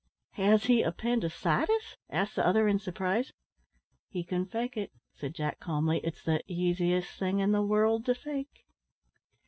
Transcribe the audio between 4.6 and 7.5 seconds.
it," said Jack calmly. "It's the easiest thing